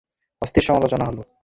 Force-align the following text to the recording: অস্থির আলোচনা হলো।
অস্থির 0.41 0.63
আলোচনা 0.71 1.05
হলো। 1.05 1.21